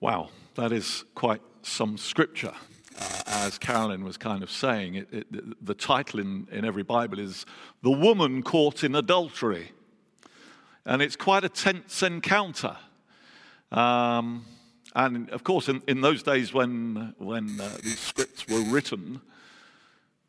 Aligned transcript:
Wow, 0.00 0.28
that 0.54 0.70
is 0.70 1.04
quite 1.16 1.42
some 1.62 1.98
scripture. 1.98 2.52
Uh, 2.96 3.22
as 3.26 3.58
Carolyn 3.58 4.04
was 4.04 4.16
kind 4.16 4.44
of 4.44 4.50
saying, 4.50 4.94
it, 4.94 5.08
it, 5.10 5.66
the 5.66 5.74
title 5.74 6.20
in, 6.20 6.46
in 6.52 6.64
every 6.64 6.84
Bible 6.84 7.18
is 7.18 7.44
The 7.82 7.90
Woman 7.90 8.44
Caught 8.44 8.84
in 8.84 8.94
Adultery. 8.94 9.72
And 10.86 11.02
it's 11.02 11.16
quite 11.16 11.42
a 11.42 11.48
tense 11.48 12.04
encounter. 12.04 12.76
Um, 13.72 14.44
and 14.94 15.28
of 15.30 15.42
course, 15.42 15.68
in, 15.68 15.82
in 15.88 16.00
those 16.00 16.22
days 16.22 16.54
when, 16.54 17.12
when 17.18 17.60
uh, 17.60 17.68
these 17.82 17.98
scripts 17.98 18.46
were 18.46 18.62
written, 18.70 19.20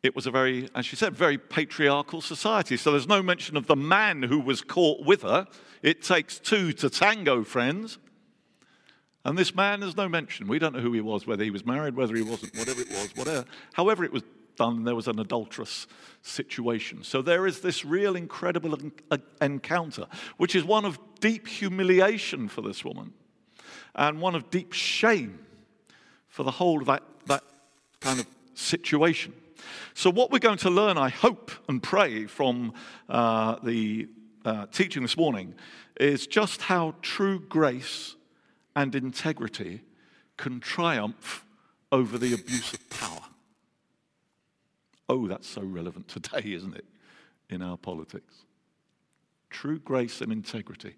it 0.02 0.16
was 0.16 0.26
a 0.26 0.32
very, 0.32 0.68
as 0.74 0.84
she 0.84 0.96
said, 0.96 1.14
very 1.14 1.38
patriarchal 1.38 2.20
society. 2.22 2.76
So 2.76 2.90
there's 2.90 3.06
no 3.06 3.22
mention 3.22 3.56
of 3.56 3.68
the 3.68 3.76
man 3.76 4.24
who 4.24 4.40
was 4.40 4.62
caught 4.62 5.06
with 5.06 5.22
her. 5.22 5.46
It 5.80 6.02
takes 6.02 6.40
two 6.40 6.72
to 6.72 6.90
tango, 6.90 7.44
friends. 7.44 7.98
And 9.24 9.36
this 9.36 9.54
man 9.54 9.82
has 9.82 9.96
no 9.96 10.08
mention. 10.08 10.48
We 10.48 10.58
don't 10.58 10.74
know 10.74 10.80
who 10.80 10.92
he 10.92 11.00
was, 11.00 11.26
whether 11.26 11.44
he 11.44 11.50
was 11.50 11.66
married, 11.66 11.94
whether 11.94 12.14
he 12.14 12.22
wasn't, 12.22 12.56
whatever 12.56 12.80
it 12.80 12.88
was, 12.88 13.10
whatever. 13.14 13.44
However, 13.74 14.04
it 14.04 14.12
was 14.12 14.22
done, 14.56 14.84
there 14.84 14.94
was 14.94 15.08
an 15.08 15.18
adulterous 15.18 15.86
situation. 16.22 17.04
So 17.04 17.22
there 17.22 17.46
is 17.46 17.60
this 17.60 17.84
real 17.84 18.16
incredible 18.16 18.78
encounter, 19.40 20.06
which 20.36 20.54
is 20.54 20.64
one 20.64 20.84
of 20.84 20.98
deep 21.20 21.46
humiliation 21.46 22.48
for 22.48 22.62
this 22.62 22.84
woman 22.84 23.12
and 23.94 24.20
one 24.20 24.34
of 24.34 24.50
deep 24.50 24.72
shame 24.72 25.38
for 26.28 26.42
the 26.42 26.50
whole 26.50 26.80
of 26.80 26.86
that, 26.86 27.02
that 27.26 27.44
kind 28.00 28.20
of 28.20 28.26
situation. 28.54 29.32
So, 29.94 30.10
what 30.10 30.30
we're 30.30 30.38
going 30.38 30.58
to 30.58 30.70
learn, 30.70 30.96
I 30.96 31.10
hope 31.10 31.50
and 31.68 31.82
pray, 31.82 32.26
from 32.26 32.72
uh, 33.08 33.56
the 33.62 34.08
uh, 34.44 34.66
teaching 34.72 35.02
this 35.02 35.16
morning 35.16 35.54
is 35.98 36.26
just 36.26 36.62
how 36.62 36.94
true 37.02 37.40
grace 37.40 38.16
and 38.74 38.94
integrity 38.94 39.82
can 40.36 40.60
triumph 40.60 41.44
over 41.92 42.18
the 42.18 42.32
abuse 42.34 42.72
of 42.72 42.88
power. 42.90 43.20
Oh, 45.08 45.26
that's 45.26 45.48
so 45.48 45.62
relevant 45.62 46.08
today, 46.08 46.42
isn't 46.54 46.76
it, 46.76 46.86
in 47.48 47.62
our 47.62 47.76
politics? 47.76 48.44
True 49.50 49.78
grace 49.78 50.20
and 50.20 50.30
integrity 50.30 50.94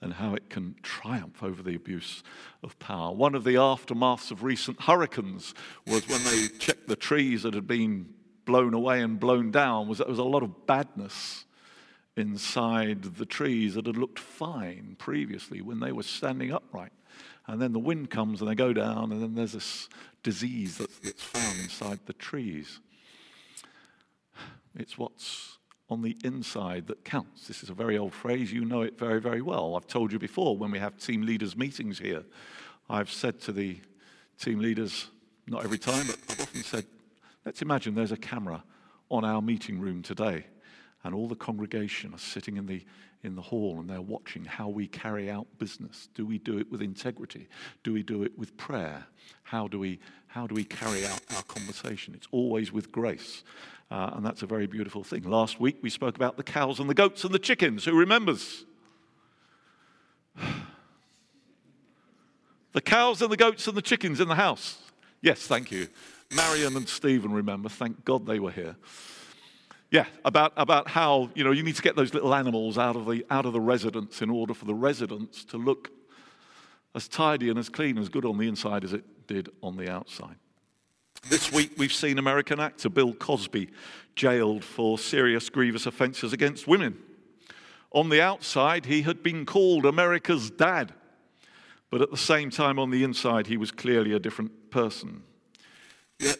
and 0.00 0.12
how 0.12 0.34
it 0.34 0.48
can 0.48 0.76
triumph 0.82 1.42
over 1.42 1.62
the 1.62 1.74
abuse 1.74 2.22
of 2.62 2.78
power. 2.78 3.12
One 3.12 3.34
of 3.34 3.42
the 3.42 3.54
aftermaths 3.54 4.30
of 4.30 4.44
recent 4.44 4.80
hurricanes 4.82 5.54
was 5.86 6.06
when 6.08 6.22
they 6.24 6.46
checked 6.58 6.86
the 6.86 6.96
trees 6.96 7.42
that 7.42 7.54
had 7.54 7.66
been 7.66 8.14
blown 8.44 8.74
away 8.74 9.02
and 9.02 9.18
blown 9.18 9.50
down 9.50 9.88
was 9.88 9.98
that 9.98 10.04
there 10.04 10.12
was 10.12 10.20
a 10.20 10.24
lot 10.24 10.42
of 10.42 10.66
badness 10.66 11.44
inside 12.18 13.02
the 13.02 13.26
trees 13.26 13.74
that 13.74 13.86
had 13.86 13.96
looked 13.96 14.18
fine 14.18 14.96
previously 14.98 15.60
when 15.60 15.80
they 15.80 15.92
were 15.92 16.02
standing 16.02 16.52
upright. 16.52 16.92
And 17.46 17.62
then 17.62 17.72
the 17.72 17.78
wind 17.78 18.10
comes 18.10 18.40
and 18.40 18.50
they 18.50 18.54
go 18.54 18.72
down, 18.72 19.10
and 19.10 19.22
then 19.22 19.34
there's 19.34 19.52
this 19.52 19.88
disease 20.22 20.78
that's, 20.78 21.22
found 21.22 21.58
inside 21.60 22.00
the 22.04 22.12
trees. 22.12 22.80
It's 24.76 24.98
what's 24.98 25.58
on 25.88 26.02
the 26.02 26.16
inside 26.22 26.86
that 26.88 27.04
counts. 27.04 27.48
This 27.48 27.62
is 27.62 27.70
a 27.70 27.74
very 27.74 27.96
old 27.96 28.12
phrase. 28.12 28.52
You 28.52 28.66
know 28.66 28.82
it 28.82 28.98
very, 28.98 29.20
very 29.20 29.40
well. 29.40 29.76
I've 29.76 29.86
told 29.86 30.12
you 30.12 30.18
before 30.18 30.58
when 30.58 30.70
we 30.70 30.78
have 30.78 30.98
team 30.98 31.22
leaders' 31.22 31.56
meetings 31.56 31.98
here, 31.98 32.24
I've 32.90 33.10
said 33.10 33.40
to 33.42 33.52
the 33.52 33.80
team 34.38 34.60
leaders, 34.60 35.08
not 35.46 35.64
every 35.64 35.78
time, 35.78 36.06
but 36.06 36.18
I've 36.28 36.40
often 36.42 36.62
said, 36.62 36.84
let's 37.46 37.62
imagine 37.62 37.94
there's 37.94 38.12
a 38.12 38.18
camera 38.18 38.62
on 39.10 39.24
our 39.24 39.40
meeting 39.40 39.80
room 39.80 40.02
today, 40.02 40.44
and 41.04 41.14
all 41.14 41.28
the 41.28 41.36
congregation 41.36 42.12
are 42.14 42.18
sitting 42.18 42.56
in 42.56 42.66
the 42.66 42.84
in 43.22 43.34
the 43.34 43.42
hall 43.42 43.80
and 43.80 43.90
they're 43.90 44.00
watching 44.00 44.44
how 44.44 44.68
we 44.68 44.86
carry 44.86 45.30
out 45.30 45.46
business. 45.58 46.08
Do 46.14 46.24
we 46.24 46.38
do 46.38 46.58
it 46.58 46.70
with 46.70 46.80
integrity? 46.80 47.48
Do 47.82 47.92
we 47.92 48.02
do 48.02 48.22
it 48.22 48.38
with 48.38 48.56
prayer? 48.56 49.06
How 49.42 49.66
do 49.66 49.78
we, 49.78 49.98
how 50.28 50.46
do 50.46 50.54
we 50.54 50.64
carry 50.64 51.04
out 51.04 51.20
our 51.34 51.42
conversation? 51.42 52.14
It's 52.14 52.28
always 52.30 52.72
with 52.72 52.92
grace. 52.92 53.42
Uh, 53.90 54.10
and 54.14 54.24
that's 54.24 54.42
a 54.42 54.46
very 54.46 54.66
beautiful 54.66 55.02
thing. 55.02 55.22
Last 55.24 55.58
week 55.58 55.78
we 55.82 55.90
spoke 55.90 56.14
about 56.16 56.36
the 56.36 56.42
cows 56.42 56.78
and 56.78 56.88
the 56.88 56.94
goats 56.94 57.24
and 57.24 57.34
the 57.34 57.38
chickens. 57.38 57.84
Who 57.86 57.96
remembers? 57.96 58.64
the 62.72 62.80
cows 62.80 63.20
and 63.20 63.32
the 63.32 63.36
goats 63.36 63.66
and 63.66 63.76
the 63.76 63.82
chickens 63.82 64.20
in 64.20 64.28
the 64.28 64.36
house. 64.36 64.78
Yes, 65.20 65.40
thank 65.40 65.72
you. 65.72 65.88
Marion 66.36 66.76
and 66.76 66.88
Stephen 66.88 67.32
remember. 67.32 67.68
Thank 67.68 68.04
God 68.04 68.26
they 68.26 68.38
were 68.38 68.52
here. 68.52 68.76
Yeah, 69.90 70.04
about, 70.24 70.52
about 70.56 70.88
how 70.88 71.30
you 71.34 71.44
know 71.44 71.50
you 71.50 71.62
need 71.62 71.76
to 71.76 71.82
get 71.82 71.96
those 71.96 72.12
little 72.12 72.34
animals 72.34 72.76
out 72.76 72.94
of 72.94 73.06
the 73.06 73.24
out 73.30 73.46
of 73.46 73.54
the 73.54 73.60
residence 73.60 74.20
in 74.20 74.28
order 74.28 74.52
for 74.52 74.66
the 74.66 74.74
residence 74.74 75.44
to 75.46 75.56
look 75.56 75.90
as 76.94 77.08
tidy 77.08 77.48
and 77.48 77.58
as 77.58 77.68
clean, 77.68 77.96
as 77.96 78.08
good 78.08 78.24
on 78.24 78.36
the 78.36 78.48
inside 78.48 78.84
as 78.84 78.92
it 78.92 79.04
did 79.26 79.48
on 79.62 79.76
the 79.76 79.90
outside. 79.90 80.36
This 81.28 81.50
week 81.52 81.72
we've 81.78 81.92
seen 81.92 82.18
American 82.18 82.60
actor 82.60 82.88
Bill 82.88 83.14
Cosby 83.14 83.70
jailed 84.14 84.64
for 84.64 84.98
serious 84.98 85.48
grievous 85.48 85.86
offences 85.86 86.32
against 86.32 86.66
women. 86.66 86.98
On 87.92 88.10
the 88.10 88.20
outside, 88.20 88.84
he 88.84 89.02
had 89.02 89.22
been 89.22 89.46
called 89.46 89.86
America's 89.86 90.50
dad, 90.50 90.92
but 91.90 92.02
at 92.02 92.10
the 92.10 92.18
same 92.18 92.50
time, 92.50 92.78
on 92.78 92.90
the 92.90 93.02
inside, 93.02 93.46
he 93.46 93.56
was 93.56 93.70
clearly 93.70 94.12
a 94.12 94.18
different 94.18 94.70
person. 94.70 95.22
Yet, 96.18 96.38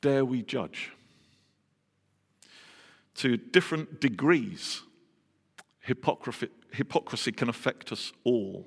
dare 0.00 0.24
we 0.24 0.42
judge? 0.42 0.90
To 3.22 3.36
different 3.36 4.00
degrees, 4.00 4.82
hypocrisy, 5.78 6.48
hypocrisy 6.72 7.30
can 7.30 7.48
affect 7.48 7.92
us 7.92 8.12
all. 8.24 8.66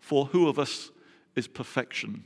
For 0.00 0.26
who 0.26 0.48
of 0.48 0.58
us 0.58 0.90
is 1.36 1.46
perfection 1.46 2.24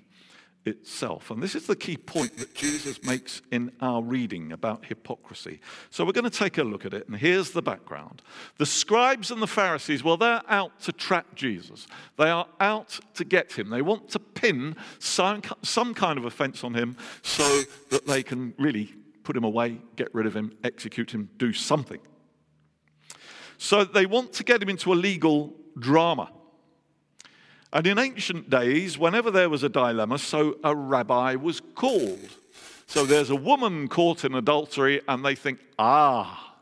itself? 0.64 1.30
And 1.30 1.42
this 1.42 1.54
is 1.54 1.66
the 1.66 1.76
key 1.76 1.98
point 1.98 2.38
that 2.38 2.54
Jesus 2.54 3.04
makes 3.04 3.42
in 3.52 3.70
our 3.82 4.02
reading 4.02 4.50
about 4.50 4.86
hypocrisy. 4.86 5.60
So 5.90 6.06
we're 6.06 6.12
going 6.12 6.24
to 6.24 6.30
take 6.30 6.56
a 6.56 6.64
look 6.64 6.86
at 6.86 6.94
it, 6.94 7.06
and 7.06 7.14
here's 7.18 7.50
the 7.50 7.60
background. 7.60 8.22
The 8.56 8.64
scribes 8.64 9.30
and 9.30 9.42
the 9.42 9.46
Pharisees, 9.46 10.02
well, 10.02 10.16
they're 10.16 10.40
out 10.48 10.80
to 10.84 10.92
trap 10.92 11.34
Jesus, 11.34 11.86
they 12.16 12.30
are 12.30 12.46
out 12.60 12.98
to 13.12 13.26
get 13.26 13.52
him. 13.52 13.68
They 13.68 13.82
want 13.82 14.08
to 14.12 14.18
pin 14.18 14.74
some, 15.00 15.42
some 15.60 15.92
kind 15.92 16.18
of 16.18 16.24
offense 16.24 16.64
on 16.64 16.72
him 16.72 16.96
so 17.20 17.60
that 17.90 18.06
they 18.06 18.22
can 18.22 18.54
really 18.56 18.94
put 19.28 19.36
him 19.36 19.44
away, 19.44 19.78
get 19.96 20.08
rid 20.14 20.24
of 20.24 20.34
him, 20.34 20.56
execute 20.64 21.10
him, 21.10 21.28
do 21.36 21.52
something. 21.52 21.98
So 23.58 23.84
they 23.84 24.06
want 24.06 24.32
to 24.32 24.42
get 24.42 24.62
him 24.62 24.70
into 24.70 24.90
a 24.90 24.94
legal 24.94 25.52
drama. 25.78 26.32
And 27.70 27.86
in 27.86 27.98
ancient 27.98 28.48
days, 28.48 28.96
whenever 28.96 29.30
there 29.30 29.50
was 29.50 29.62
a 29.62 29.68
dilemma, 29.68 30.16
so 30.18 30.56
a 30.64 30.74
rabbi 30.74 31.34
was 31.34 31.60
called. 31.74 32.30
So 32.86 33.04
there's 33.04 33.28
a 33.28 33.36
woman 33.36 33.88
caught 33.88 34.24
in 34.24 34.34
adultery, 34.34 35.02
and 35.06 35.22
they 35.22 35.34
think, 35.34 35.58
ah, 35.78 36.56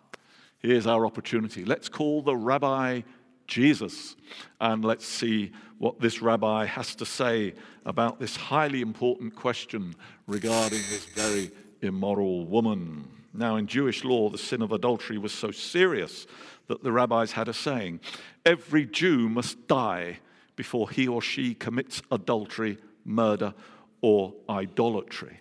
here's 0.59 0.89
our 0.89 1.07
opportunity. 1.07 1.65
Let's 1.65 1.89
call 1.89 2.21
the 2.21 2.35
rabbi 2.35 3.03
Jesus, 3.47 4.17
and 4.61 4.85
let's 4.85 5.07
see 5.07 5.53
what 5.79 6.01
this 6.01 6.21
rabbi 6.21 6.65
has 6.65 6.97
to 6.97 7.07
say 7.07 7.55
about 7.85 8.19
this 8.19 8.35
highly 8.35 8.81
important 8.81 9.37
question 9.37 9.95
regarding 10.27 10.81
this 10.91 11.05
very 11.05 11.53
immoral 11.83 12.47
woman. 12.47 13.09
Now, 13.33 13.57
in 13.57 13.67
Jewish 13.67 14.05
law, 14.05 14.31
the 14.31 14.39
sin 14.39 14.63
of 14.63 14.73
adultery 14.73 15.19
was 15.19 15.33
so 15.33 15.51
serious 15.51 16.27
that 16.69 16.83
the 16.83 16.93
rabbis 16.93 17.33
had 17.33 17.49
a 17.49 17.55
saying 17.55 18.01
every 18.45 18.87
Jew 18.87 19.29
must 19.29 19.69
die 19.69 20.19
before 20.57 20.91
he 20.91 21.07
or 21.07 21.21
she 21.21 21.55
commits 21.55 22.01
adultery, 22.11 22.79
murder, 23.05 23.55
or 24.01 24.35
idolatry. 24.49 25.41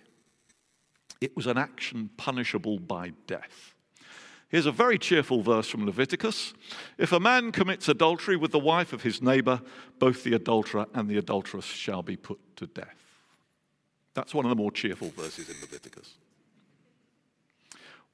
It 1.20 1.34
was 1.34 1.46
an 1.46 1.56
action 1.56 2.10
punishable 2.16 2.78
by 2.78 3.12
death. 3.26 3.74
Here's 4.48 4.66
a 4.66 4.72
very 4.72 4.98
cheerful 4.98 5.42
verse 5.42 5.68
from 5.68 5.86
Leviticus. 5.86 6.54
If 6.98 7.12
a 7.12 7.18
man 7.18 7.50
commits 7.50 7.88
adultery 7.88 8.36
with 8.36 8.52
the 8.52 8.58
wife 8.58 8.92
of 8.92 9.02
his 9.02 9.20
neighbor, 9.20 9.60
both 9.98 10.22
the 10.22 10.34
adulterer 10.34 10.86
and 10.94 11.08
the 11.08 11.16
adulteress 11.16 11.64
shall 11.64 12.02
be 12.02 12.16
put 12.16 12.38
to 12.56 12.66
death. 12.66 12.94
That's 14.14 14.34
one 14.34 14.44
of 14.44 14.50
the 14.50 14.56
more 14.56 14.70
cheerful 14.70 15.10
verses 15.10 15.48
in 15.48 15.56
Leviticus. 15.60 16.14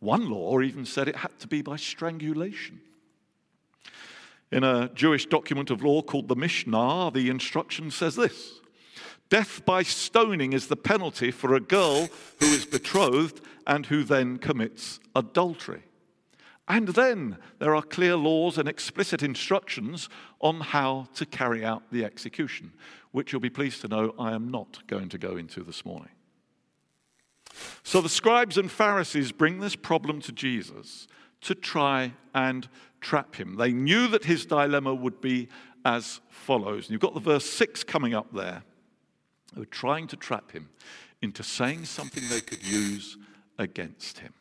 One 0.03 0.29
law 0.29 0.61
even 0.61 0.85
said 0.85 1.07
it 1.07 1.15
had 1.15 1.39
to 1.39 1.47
be 1.47 1.63
by 1.63 1.77
strangulation. 1.77 2.81
In 4.51 4.65
a 4.65 4.89
Jewish 4.89 5.27
document 5.27 5.71
of 5.71 5.85
law 5.85 6.03
called 6.03 6.27
the 6.27 6.35
Mishnah, 6.35 7.13
the 7.15 7.31
instruction 7.31 7.89
says 7.93 8.17
this 8.17 8.59
Death 9.29 9.65
by 9.65 9.85
stoning 9.85 10.55
is 10.55 10.67
the 10.67 10.75
penalty 10.75 11.31
for 11.31 11.55
a 11.55 11.61
girl 11.61 12.09
who 12.41 12.47
is 12.47 12.67
betrothed 12.67 13.43
and 13.65 13.87
who 13.87 14.03
then 14.03 14.39
commits 14.39 14.99
adultery. 15.15 15.85
And 16.67 16.89
then 16.89 17.37
there 17.61 17.77
are 17.77 17.83
clear 17.83 18.17
laws 18.17 18.59
and 18.59 18.69
explicit 18.69 19.23
instructions 19.23 20.09
on 20.41 20.63
how 20.63 21.07
to 21.15 21.25
carry 21.25 21.65
out 21.65 21.85
the 21.93 22.05
execution, 22.05 22.73
which 23.13 23.31
you'll 23.31 23.41
be 23.41 23.51
pleased 23.51 23.83
to 23.83 23.89
know 23.89 24.17
I 24.19 24.33
am 24.33 24.51
not 24.51 24.85
going 24.89 25.11
to 25.11 25.19
go 25.19 25.37
into 25.37 25.63
this 25.63 25.85
morning. 25.85 26.11
So 27.83 28.01
the 28.01 28.09
scribes 28.09 28.57
and 28.57 28.71
Pharisees 28.71 29.33
bring 29.33 29.61
this 29.61 29.77
problem 29.77 30.21
to 30.23 30.33
Jesus 30.33 31.07
to 31.43 31.55
try 31.55 32.13
and 32.35 32.69
trap 33.01 33.35
him. 33.35 33.57
They 33.57 33.73
knew 33.73 34.09
that 34.09 34.25
his 34.25 34.47
dilemma 34.47 34.95
would 34.95 35.21
be 35.21 35.49
as 35.85 36.21
follows. 36.29 36.85
And 36.85 36.91
you've 36.93 37.01
got 37.01 37.15
the 37.15 37.21
verse 37.21 37.45
6 37.45 37.85
coming 37.85 38.15
up 38.15 38.33
there. 38.33 38.63
They 39.53 39.61
were 39.61 39.67
trying 39.67 40.07
to 40.09 40.17
trap 40.17 40.53
him 40.53 40.69
into 41.21 41.43
saying 41.43 41.85
something 41.85 42.23
they 42.29 42.41
could 42.41 42.65
use 42.65 43.17
against 43.59 44.21
him. 44.21 44.33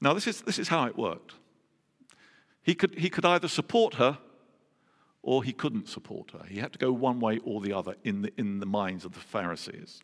Now, 0.00 0.14
this 0.14 0.26
is, 0.26 0.42
this 0.42 0.58
is 0.58 0.68
how 0.68 0.86
it 0.86 0.96
worked. 0.96 1.34
He 2.62 2.74
could, 2.74 2.98
he 2.98 3.08
could 3.10 3.24
either 3.24 3.48
support 3.48 3.94
her 3.94 4.18
or 5.26 5.42
he 5.42 5.52
couldn't 5.52 5.88
support 5.88 6.30
her. 6.30 6.44
He 6.48 6.60
had 6.60 6.72
to 6.72 6.78
go 6.78 6.92
one 6.92 7.18
way 7.18 7.40
or 7.44 7.60
the 7.60 7.72
other 7.72 7.96
in 8.04 8.22
the, 8.22 8.32
in 8.38 8.60
the 8.60 8.66
minds 8.66 9.04
of 9.04 9.12
the 9.12 9.20
Pharisees. 9.20 10.00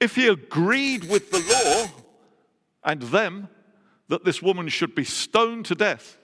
If 0.00 0.16
he 0.16 0.26
agreed 0.26 1.04
with 1.08 1.30
the 1.30 1.38
law 1.38 2.02
and 2.82 3.00
them 3.00 3.48
that 4.08 4.24
this 4.24 4.42
woman 4.42 4.68
should 4.68 4.96
be 4.96 5.04
stoned 5.04 5.66
to 5.66 5.76
death, 5.76 6.18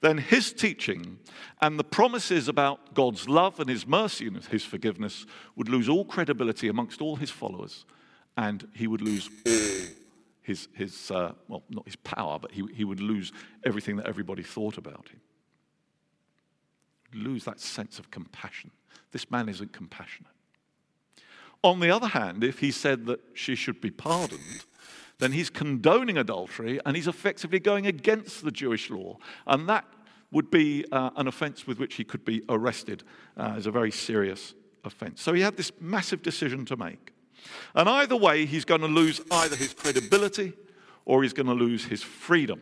then 0.00 0.16
his 0.16 0.54
teaching 0.54 1.18
and 1.60 1.78
the 1.78 1.84
promises 1.84 2.48
about 2.48 2.94
God's 2.94 3.28
love 3.28 3.60
and 3.60 3.68
his 3.68 3.86
mercy 3.86 4.26
and 4.26 4.42
his 4.42 4.64
forgiveness 4.64 5.26
would 5.54 5.68
lose 5.68 5.86
all 5.86 6.06
credibility 6.06 6.68
amongst 6.68 7.02
all 7.02 7.16
his 7.16 7.30
followers, 7.30 7.84
and 8.38 8.66
he 8.74 8.86
would 8.86 9.02
lose 9.02 9.28
all 9.46 9.86
his, 10.40 10.66
his 10.72 11.10
uh, 11.10 11.32
well, 11.46 11.62
not 11.68 11.84
his 11.84 11.96
power, 11.96 12.38
but 12.38 12.52
he, 12.52 12.64
he 12.74 12.84
would 12.84 13.00
lose 13.00 13.32
everything 13.66 13.96
that 13.96 14.06
everybody 14.06 14.42
thought 14.42 14.78
about 14.78 15.10
him. 15.10 15.20
Lose 17.14 17.44
that 17.44 17.60
sense 17.60 17.98
of 17.98 18.10
compassion. 18.10 18.70
This 19.10 19.30
man 19.30 19.48
isn't 19.48 19.72
compassionate. 19.72 20.32
On 21.62 21.80
the 21.80 21.90
other 21.90 22.08
hand, 22.08 22.42
if 22.42 22.58
he 22.58 22.70
said 22.70 23.06
that 23.06 23.20
she 23.34 23.54
should 23.54 23.80
be 23.80 23.90
pardoned, 23.90 24.64
then 25.18 25.32
he's 25.32 25.50
condoning 25.50 26.18
adultery 26.18 26.80
and 26.84 26.96
he's 26.96 27.06
effectively 27.06 27.60
going 27.60 27.86
against 27.86 28.44
the 28.44 28.50
Jewish 28.50 28.90
law. 28.90 29.18
And 29.46 29.68
that 29.68 29.84
would 30.32 30.50
be 30.50 30.84
uh, 30.90 31.10
an 31.16 31.28
offense 31.28 31.66
with 31.66 31.78
which 31.78 31.94
he 31.94 32.04
could 32.04 32.24
be 32.24 32.42
arrested 32.48 33.04
uh, 33.36 33.54
as 33.56 33.66
a 33.66 33.70
very 33.70 33.92
serious 33.92 34.54
offense. 34.84 35.22
So 35.22 35.32
he 35.32 35.42
had 35.42 35.56
this 35.56 35.70
massive 35.80 36.22
decision 36.22 36.64
to 36.66 36.76
make. 36.76 37.12
And 37.74 37.88
either 37.88 38.16
way, 38.16 38.46
he's 38.46 38.64
going 38.64 38.80
to 38.80 38.86
lose 38.88 39.20
either 39.30 39.56
his 39.56 39.74
credibility 39.74 40.54
or 41.04 41.22
he's 41.22 41.32
going 41.32 41.46
to 41.46 41.54
lose 41.54 41.84
his 41.84 42.02
freedom. 42.02 42.60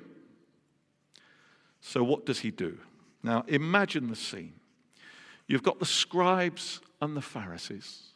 So, 1.81 2.03
what 2.03 2.27
does 2.27 2.41
he 2.41 2.51
do? 2.51 2.79
Now, 3.23 3.45
imagine 3.49 4.09
the 4.09 4.17
scene. 4.17 4.55
You've 5.47 5.63
got 5.63 5.79
the 5.79 5.87
scribes 5.87 6.81
and 7.01 7.17
the 7.17 7.23
Pharisees 7.23 8.11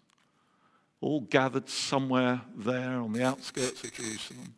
all 1.00 1.20
gathered 1.20 1.68
somewhere 1.68 2.40
there 2.56 3.00
on 3.00 3.12
the 3.12 3.22
outskirts 3.22 3.84
of 3.84 3.92
Jerusalem. 3.92 4.54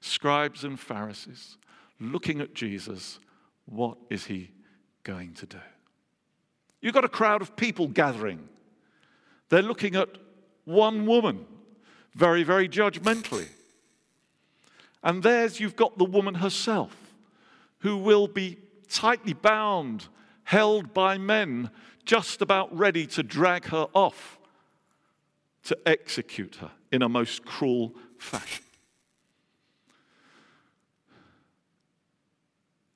Scribes 0.00 0.64
and 0.64 0.78
Pharisees 0.78 1.56
looking 1.98 2.40
at 2.40 2.54
Jesus. 2.54 3.18
What 3.64 3.96
is 4.10 4.26
he 4.26 4.50
going 5.02 5.32
to 5.34 5.46
do? 5.46 5.58
You've 6.80 6.94
got 6.94 7.04
a 7.04 7.08
crowd 7.08 7.40
of 7.40 7.56
people 7.56 7.88
gathering. 7.88 8.48
They're 9.48 9.62
looking 9.62 9.96
at 9.96 10.08
one 10.64 11.06
woman 11.06 11.46
very, 12.14 12.42
very 12.42 12.68
judgmentally. 12.68 13.48
And 15.02 15.22
there's 15.22 15.60
you've 15.60 15.76
got 15.76 15.96
the 15.96 16.04
woman 16.04 16.34
herself 16.34 16.94
who 17.78 17.96
will 17.96 18.28
be 18.28 18.58
tightly 18.88 19.32
bound, 19.32 20.08
held 20.44 20.94
by 20.94 21.18
men, 21.18 21.70
just 22.04 22.40
about 22.40 22.76
ready 22.76 23.06
to 23.06 23.22
drag 23.22 23.66
her 23.66 23.86
off 23.94 24.38
to 25.64 25.76
execute 25.86 26.56
her 26.56 26.70
in 26.90 27.02
a 27.02 27.08
most 27.08 27.44
cruel 27.44 27.94
fashion. 28.18 28.64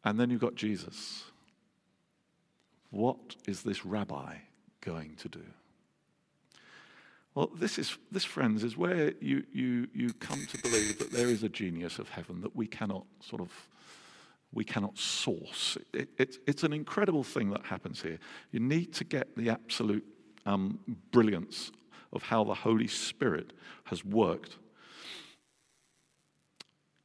And 0.05 0.19
then 0.19 0.31
you've 0.31 0.41
got 0.41 0.55
Jesus. 0.55 1.25
What 2.91 3.37
is 3.47 3.63
this 3.63 3.85
rabbi 3.87 4.37
going 4.81 5.15
to 5.17 5.29
do? 5.29 5.45
Well, 7.35 7.51
this 7.55 7.79
is 7.79 7.97
this, 8.11 8.25
friends, 8.25 8.63
is 8.63 8.77
where 8.77 9.13
you, 9.21 9.45
you, 9.53 9.89
you 9.95 10.13
come 10.15 10.45
to 10.47 10.59
believe 10.63 10.99
that 10.99 11.13
there 11.13 11.29
is 11.29 11.43
a 11.43 11.49
genius 11.49 11.99
of 11.99 12.11
heaven 12.11 12.43
that 12.43 12.55
we 12.55 12.67
cannot 12.67 13.05
sort 13.21 13.41
of 13.41 13.51
we 14.53 14.65
cannot 14.65 14.99
source. 14.99 15.79
It, 15.93 16.11
it, 16.19 16.37
it's 16.47 16.63
an 16.63 16.73
incredible 16.73 17.25
thing 17.25 17.51
that 17.51 17.65
happens 17.65 18.03
here. 18.03 18.19
You 18.51 18.61
need 18.61 18.93
to 18.95 19.05
get 19.05 19.35
the 19.37 19.51
absolute 19.51 20.05
um, 20.45 20.79
brilliance 21.11 21.73
of 22.13 22.23
how 22.23 22.45
the 22.45 22.55
Holy 22.55 22.87
Spirit 22.87 23.53
has 23.85 24.05
worked. 24.05 24.59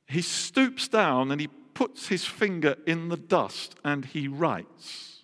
He 0.07 0.21
stoops 0.21 0.87
down 0.87 1.31
and 1.31 1.39
he 1.39 1.47
puts 1.73 2.07
his 2.07 2.25
finger 2.25 2.75
in 2.85 3.09
the 3.09 3.17
dust 3.17 3.75
and 3.83 4.03
he 4.05 4.27
writes. 4.27 5.23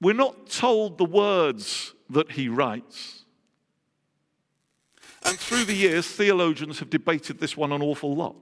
We're 0.00 0.14
not 0.14 0.48
told 0.48 0.98
the 0.98 1.04
words 1.04 1.94
that 2.10 2.32
he 2.32 2.48
writes. 2.48 3.24
And 5.24 5.38
through 5.38 5.64
the 5.64 5.74
years, 5.74 6.08
theologians 6.08 6.80
have 6.80 6.90
debated 6.90 7.38
this 7.38 7.56
one 7.56 7.70
an 7.70 7.82
awful 7.82 8.14
lot. 8.14 8.36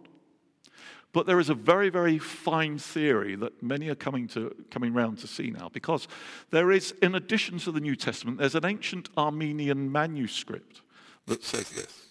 But 1.12 1.26
there 1.26 1.40
is 1.40 1.50
a 1.50 1.54
very, 1.54 1.88
very 1.88 2.18
fine 2.18 2.78
theory 2.78 3.34
that 3.36 3.62
many 3.62 3.88
are 3.88 3.96
coming, 3.96 4.28
to, 4.28 4.54
coming 4.70 4.92
round 4.92 5.18
to 5.18 5.26
see 5.26 5.50
now 5.50 5.68
because 5.72 6.06
there 6.50 6.70
is, 6.70 6.92
in 7.02 7.16
addition 7.16 7.58
to 7.60 7.72
the 7.72 7.80
New 7.80 7.96
Testament, 7.96 8.38
there's 8.38 8.54
an 8.54 8.64
ancient 8.64 9.08
Armenian 9.16 9.90
manuscript 9.90 10.82
that 11.26 11.42
says 11.42 11.70
this. 11.70 12.06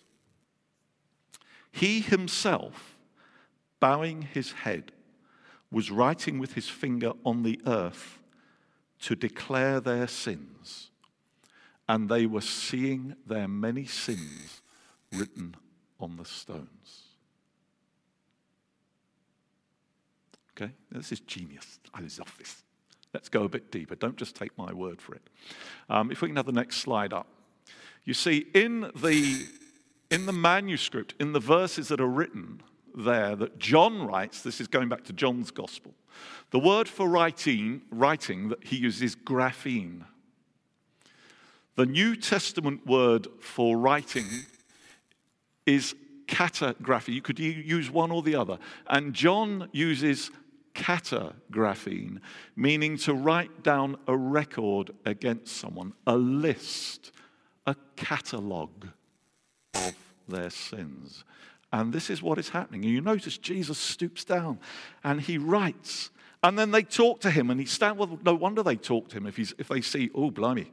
He 1.72 2.02
himself, 2.02 2.98
bowing 3.80 4.24
his 4.24 4.52
head, 4.52 4.92
was 5.72 5.92
writing 5.92 6.40
with 6.40 6.54
his 6.54 6.68
finger 6.68 7.14
on 7.24 7.44
the 7.44 7.62
earth 7.66 8.20
to 9.02 9.16
declare 9.16 9.80
their 9.80 10.08
sins, 10.08 10.90
and 11.88 12.10
they 12.10 12.26
were 12.26 12.42
seeing 12.42 13.16
their 13.26 13.48
many 13.48 13.86
sins 13.86 14.62
written 15.14 15.56
on 16.00 16.18
the 16.18 16.26
stones. 16.26 17.09
Okay? 20.60 20.72
This 20.92 21.12
is 21.12 21.20
genius. 21.22 21.80
I 21.94 22.02
love 22.02 22.36
this. 22.38 22.64
Let's 23.14 23.30
go 23.30 23.44
a 23.44 23.50
bit 23.50 23.72
deeper. 23.72 23.96
Don't 23.96 24.18
just 24.18 24.36
take 24.36 24.56
my 24.58 24.74
word 24.74 25.02
for 25.02 25.16
it. 25.16 25.22
Um, 25.90 26.12
if 26.12 26.22
we 26.22 26.28
can 26.28 26.36
have 26.36 26.46
the 26.46 26.52
next 26.52 26.78
slide 26.78 27.14
up. 27.14 27.28
You 28.04 28.14
see, 28.14 28.46
in 28.54 28.92
the, 28.96 29.48
in 30.12 30.26
the 30.26 30.34
manuscript, 30.34 31.16
in 31.20 31.34
the 31.34 31.40
verses 31.40 31.88
that 31.88 32.00
are 32.02 32.08
written 32.08 32.62
there 32.96 33.36
that 33.36 33.58
John 33.58 34.06
writes, 34.06 34.42
this 34.42 34.60
is 34.60 34.68
going 34.68 34.90
back 34.90 35.04
to 35.06 35.14
John's 35.14 35.52
gospel, 35.52 35.94
the 36.52 36.60
word 36.60 36.88
for 36.88 37.08
writing, 37.08 37.82
writing 37.92 38.50
that 38.50 38.64
he 38.64 38.78
uses 38.78 39.16
grapheme. 39.16 40.06
The 41.76 41.86
New 41.86 42.16
Testament 42.16 42.86
word 42.86 43.28
for 43.40 43.78
writing 43.78 44.26
is 45.66 45.96
catagraphy. 46.28 47.14
You 47.14 47.22
could 47.22 47.40
use 47.40 47.90
one 47.90 48.12
or 48.12 48.22
the 48.22 48.36
other. 48.36 48.60
And 48.88 49.14
John 49.14 49.70
uses 49.72 50.32
catagraphene, 50.74 52.20
meaning 52.56 52.98
to 52.98 53.14
write 53.14 53.64
down 53.64 53.98
a 54.08 54.16
record 54.16 54.92
against 55.06 55.58
someone, 55.58 55.94
a 56.08 56.16
list, 56.16 57.12
a 57.66 57.76
catalogue 57.96 58.88
of 59.74 59.96
their 60.28 60.50
sins. 60.50 61.24
And 61.72 61.94
this 61.94 62.10
is 62.10 62.22
what 62.22 62.40
is 62.40 62.50
happening. 62.50 62.84
And 62.84 62.94
you 62.94 63.02
notice 63.02 63.38
Jesus 63.38 63.78
stoops 63.78 64.24
down 64.24 64.60
and 65.04 65.22
he 65.22 65.38
writes. 65.38 66.10
And 66.42 66.58
then 66.58 66.72
they 66.72 66.84
talk 66.84 67.20
to 67.22 67.30
him 67.30 67.50
and 67.50 67.60
he 67.60 67.66
stands. 67.66 68.00
Well, 68.00 68.18
no 68.24 68.34
wonder 68.34 68.64
they 68.64 68.76
talk 68.76 69.10
to 69.10 69.18
him 69.18 69.28
if, 69.28 69.38
he's, 69.38 69.54
if 69.58 69.68
they 69.68 69.82
see, 69.82 70.10
oh, 70.16 70.32
blimey, 70.32 70.72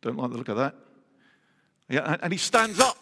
don't 0.00 0.16
like 0.16 0.30
the 0.30 0.38
look 0.38 0.48
of 0.48 0.56
that. 0.56 0.74
Yeah, 1.88 2.16
and 2.22 2.32
he 2.32 2.38
stands 2.38 2.80
up. 2.80 2.96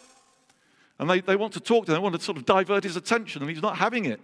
And 0.99 1.09
they, 1.09 1.21
they 1.21 1.35
want 1.35 1.53
to 1.53 1.59
talk 1.59 1.85
to 1.85 1.91
him. 1.91 1.95
They 1.95 2.03
want 2.03 2.15
to 2.15 2.21
sort 2.21 2.37
of 2.37 2.45
divert 2.45 2.83
his 2.83 2.95
attention, 2.95 3.41
and 3.41 3.49
he's 3.49 3.61
not 3.61 3.77
having 3.77 4.05
it. 4.05 4.19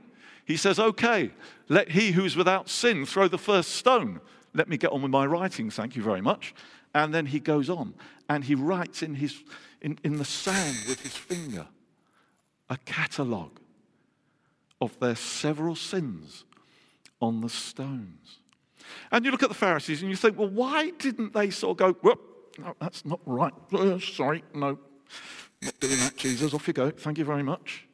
He 0.49 0.57
says, 0.57 0.79
Okay, 0.79 1.29
let 1.67 1.91
he 1.91 2.11
who 2.11 2.25
is 2.25 2.35
without 2.35 2.69
sin 2.69 3.05
throw 3.05 3.27
the 3.27 3.37
first 3.37 3.75
stone. 3.75 4.19
Let 4.55 4.67
me 4.67 4.77
get 4.77 4.91
on 4.91 5.03
with 5.03 5.11
my 5.11 5.27
writing, 5.27 5.69
thank 5.69 5.95
you 5.95 6.01
very 6.01 6.21
much. 6.21 6.55
And 6.95 7.13
then 7.13 7.27
he 7.27 7.39
goes 7.39 7.69
on 7.69 7.93
and 8.27 8.43
he 8.43 8.55
writes 8.55 9.03
in, 9.03 9.13
his, 9.13 9.43
in, 9.79 9.99
in 10.03 10.17
the 10.17 10.25
sand 10.25 10.75
with 10.87 11.01
his 11.01 11.15
finger 11.15 11.67
a 12.67 12.77
catalogue 12.77 13.59
of 14.81 14.99
their 14.99 15.15
several 15.15 15.75
sins 15.75 16.45
on 17.21 17.41
the 17.41 17.49
stones. 17.49 18.39
And 19.11 19.23
you 19.25 19.29
look 19.29 19.43
at 19.43 19.49
the 19.49 19.55
Pharisees 19.55 20.01
and 20.01 20.09
you 20.09 20.17
think, 20.17 20.35
well, 20.35 20.49
why 20.49 20.89
didn't 20.97 21.33
they 21.33 21.51
sort 21.51 21.79
of 21.79 21.93
go, 21.93 21.99
well, 22.01 22.19
no, 22.57 22.75
that's 22.81 23.05
not 23.05 23.19
right. 23.27 23.53
Uh, 23.71 23.99
sorry, 23.99 24.43
no, 24.55 24.79
not 25.61 25.79
doing 25.79 25.99
that, 25.99 26.17
Jesus. 26.17 26.55
Off 26.55 26.67
you 26.67 26.73
go. 26.73 26.89
Thank 26.89 27.19
you 27.19 27.25
very 27.25 27.43
much. 27.43 27.85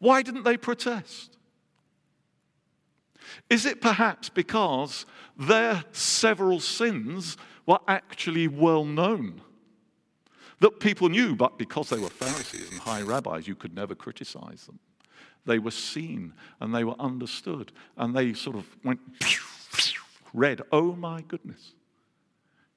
Why 0.00 0.22
didn't 0.22 0.42
they 0.42 0.56
protest? 0.56 1.36
Is 3.48 3.66
it 3.66 3.80
perhaps 3.80 4.28
because 4.28 5.06
their 5.36 5.84
several 5.92 6.60
sins 6.60 7.36
were 7.66 7.80
actually 7.88 8.48
well 8.48 8.84
known? 8.84 9.42
That 10.60 10.80
people 10.80 11.08
knew, 11.08 11.34
but 11.34 11.58
because 11.58 11.88
they 11.88 11.98
were 11.98 12.10
Pharisees 12.10 12.70
and 12.70 12.80
high 12.80 13.02
rabbis, 13.02 13.48
you 13.48 13.54
could 13.54 13.74
never 13.74 13.94
criticize 13.94 14.66
them. 14.66 14.78
They 15.46 15.58
were 15.58 15.70
seen 15.70 16.34
and 16.60 16.74
they 16.74 16.84
were 16.84 17.00
understood, 17.00 17.72
and 17.96 18.14
they 18.14 18.34
sort 18.34 18.56
of 18.56 18.66
went, 18.84 19.00
read, 20.34 20.60
oh 20.70 20.94
my 20.94 21.22
goodness, 21.22 21.72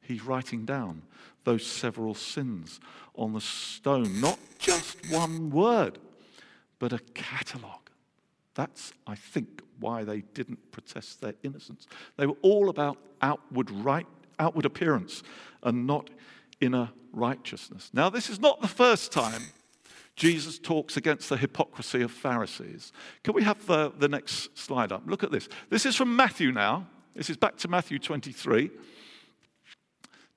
He's 0.03 0.23
writing 0.23 0.65
down 0.65 1.03
those 1.45 1.65
several 1.65 2.13
sins 2.13 2.79
on 3.15 3.33
the 3.33 3.41
stone, 3.41 4.19
not 4.19 4.37
just 4.59 4.97
one 5.09 5.49
word, 5.49 5.97
but 6.77 6.93
a 6.93 6.99
catalogue. 7.13 7.82
That's, 8.55 8.93
I 9.07 9.15
think, 9.15 9.61
why 9.79 10.03
they 10.03 10.21
didn't 10.33 10.71
protest 10.71 11.21
their 11.21 11.33
innocence. 11.43 11.87
They 12.17 12.25
were 12.25 12.37
all 12.41 12.69
about 12.69 12.97
outward 13.21 13.71
right, 13.71 14.07
outward 14.39 14.65
appearance 14.65 15.23
and 15.63 15.87
not 15.87 16.09
inner 16.61 16.89
righteousness. 17.11 17.89
Now, 17.93 18.09
this 18.09 18.29
is 18.29 18.39
not 18.39 18.61
the 18.61 18.67
first 18.67 19.11
time 19.11 19.41
Jesus 20.15 20.59
talks 20.59 20.95
against 20.95 21.29
the 21.29 21.37
hypocrisy 21.37 22.01
of 22.01 22.11
Pharisees. 22.11 22.91
Can 23.23 23.33
we 23.33 23.43
have 23.43 23.65
the, 23.65 23.91
the 23.97 24.07
next 24.07 24.57
slide 24.57 24.91
up? 24.91 25.03
Look 25.07 25.23
at 25.23 25.31
this. 25.31 25.49
This 25.69 25.85
is 25.85 25.95
from 25.95 26.15
Matthew 26.15 26.51
now. 26.51 26.87
This 27.15 27.29
is 27.29 27.37
back 27.37 27.57
to 27.57 27.67
Matthew 27.67 27.99
23, 27.99 28.69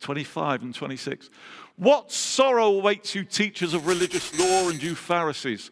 25 0.00 0.62
and 0.62 0.74
26. 0.74 1.30
What 1.76 2.10
sorrow 2.10 2.66
awaits 2.66 3.14
you, 3.14 3.24
teachers 3.24 3.74
of 3.74 3.86
religious 3.86 4.38
law, 4.38 4.70
and 4.70 4.82
you 4.82 4.94
Pharisees, 4.94 5.70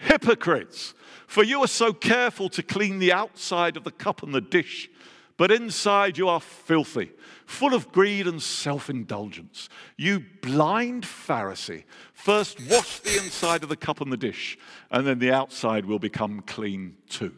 hypocrites! 0.00 0.94
For 1.26 1.44
you 1.44 1.62
are 1.62 1.68
so 1.68 1.92
careful 1.92 2.48
to 2.50 2.62
clean 2.62 2.98
the 2.98 3.12
outside 3.12 3.76
of 3.76 3.84
the 3.84 3.92
cup 3.92 4.22
and 4.22 4.34
the 4.34 4.40
dish, 4.40 4.90
but 5.36 5.52
inside 5.52 6.18
you 6.18 6.28
are 6.28 6.40
filthy 6.40 7.12
full 7.50 7.74
of 7.74 7.90
greed 7.90 8.26
and 8.26 8.40
self 8.40 8.88
indulgence. 8.88 9.68
You 9.96 10.24
blind 10.40 11.02
Pharisee, 11.02 11.84
first 12.12 12.58
wash 12.70 13.00
the 13.00 13.16
inside 13.16 13.62
of 13.62 13.68
the 13.68 13.76
cup 13.76 14.00
and 14.00 14.12
the 14.12 14.16
dish, 14.16 14.56
and 14.90 15.06
then 15.06 15.18
the 15.18 15.32
outside 15.32 15.84
will 15.84 15.98
become 15.98 16.42
clean 16.46 16.96
too. 17.08 17.34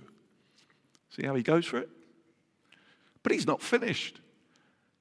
See 1.10 1.26
how 1.26 1.34
he 1.34 1.42
goes 1.42 1.66
for 1.66 1.78
it? 1.78 1.88
But 3.22 3.32
he's 3.32 3.46
not 3.46 3.62
finished 3.62 4.20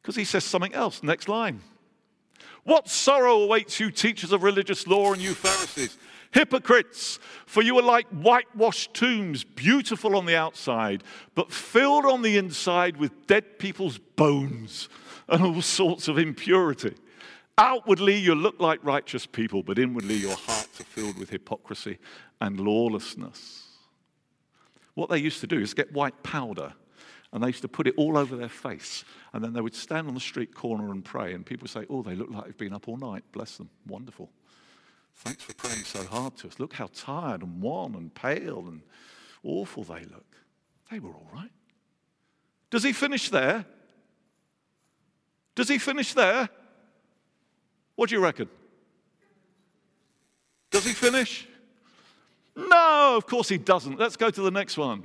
because 0.02 0.16
he 0.16 0.24
says 0.24 0.44
something 0.44 0.74
else. 0.74 1.04
Next 1.04 1.28
line. 1.28 1.62
What 2.64 2.90
sorrow 2.90 3.42
awaits 3.42 3.80
you, 3.80 3.92
teachers 3.92 4.32
of 4.32 4.44
religious 4.44 4.88
law, 4.88 5.14
and 5.14 5.22
you 5.22 5.34
Pharisees? 5.34 5.98
Hypocrites, 6.32 7.20
for 7.46 7.62
you 7.62 7.78
are 7.78 7.84
like 7.84 8.08
whitewashed 8.08 8.94
tombs, 8.94 9.44
beautiful 9.44 10.16
on 10.16 10.26
the 10.26 10.36
outside, 10.36 11.04
but 11.36 11.52
filled 11.52 12.06
on 12.06 12.22
the 12.22 12.38
inside 12.38 12.98
with 12.98 13.28
dead 13.28 13.60
people's 13.60 13.98
bones 13.98 14.88
and 15.28 15.44
all 15.44 15.62
sorts 15.62 16.08
of 16.08 16.18
impurity. 16.18 16.96
Outwardly, 17.58 18.16
you 18.16 18.34
look 18.34 18.60
like 18.60 18.80
righteous 18.84 19.26
people, 19.26 19.62
but 19.62 19.78
inwardly, 19.78 20.16
your 20.16 20.36
hearts 20.36 20.80
are 20.80 20.86
filled 20.86 21.18
with 21.18 21.30
hypocrisy 21.30 21.98
and 22.40 22.60
lawlessness. 22.60 23.68
What 24.94 25.10
they 25.10 25.18
used 25.18 25.42
to 25.42 25.48
do 25.48 25.60
is 25.60 25.74
get 25.74 25.92
white 25.92 26.24
powder 26.24 26.74
and 27.34 27.44
they 27.44 27.48
used 27.48 27.62
to 27.62 27.68
put 27.68 27.88
it 27.88 27.94
all 27.98 28.18
over 28.18 28.36
their 28.36 28.50
face. 28.50 29.06
And 29.34 29.44
then 29.44 29.54
they 29.54 29.62
would 29.62 29.76
stand 29.76 30.08
on 30.08 30.14
the 30.14 30.20
street 30.20 30.54
corner 30.54 30.92
and 30.92 31.04
pray. 31.04 31.34
And 31.34 31.46
people 31.46 31.64
would 31.64 31.72
say, 31.72 31.86
Oh, 31.90 32.02
they 32.02 32.16
look 32.16 32.30
like 32.30 32.46
they've 32.46 32.58
been 32.58 32.74
up 32.74 32.88
all 32.88 32.98
night. 32.98 33.24
Bless 33.32 33.58
them. 33.58 33.70
Wonderful. 33.88 34.30
Thanks 35.24 35.44
for 35.44 35.54
praying 35.54 35.84
so 35.84 36.04
hard 36.04 36.36
to 36.38 36.48
us. 36.48 36.60
Look 36.60 36.74
how 36.74 36.90
tired 36.96 37.44
and 37.44 37.62
wan 37.62 37.94
and 37.94 38.12
pale 38.14 38.66
and 38.68 38.82
awful 39.44 39.84
they 39.84 40.04
look. 40.06 40.36
They 40.90 40.98
were 40.98 41.12
all 41.12 41.30
right. 41.32 41.52
Does 42.72 42.82
he 42.82 42.92
finish 42.92 43.30
there? 43.30 43.66
Does 45.54 45.70
he 45.70 45.78
finish 45.78 46.16
there? 46.16 46.50
What 47.96 48.10
do 48.10 48.16
you 48.16 48.22
reckon? 48.22 48.50
Does 50.72 50.86
he 50.86 50.94
finish? 50.94 51.48
No, 52.56 53.14
of 53.16 53.28
course 53.28 53.48
he 53.48 53.60
doesn't. 53.60 54.00
Let's 54.00 54.16
go 54.16 54.32
to 54.32 54.42
the 54.42 54.50
next 54.50 54.76
one. 54.76 55.04